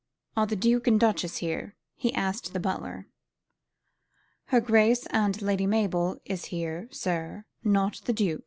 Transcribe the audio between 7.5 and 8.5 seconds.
not the Dook."